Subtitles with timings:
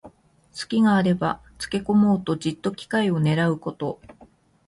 [0.51, 4.01] すきがあればつけこもうと、じっと機会をねらうこと。